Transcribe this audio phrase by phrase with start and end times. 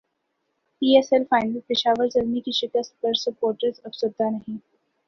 [0.81, 4.57] پی S L final Peshawar Zalmi کی شکست پر سپورٹرز افسردہ نہیں